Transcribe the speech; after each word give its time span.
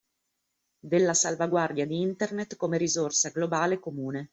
Della 0.79 1.13
salvaguardia 1.13 1.85
di 1.85 2.01
Internet 2.01 2.55
come 2.55 2.79
risorsa 2.79 3.29
globale 3.29 3.77
comune. 3.77 4.29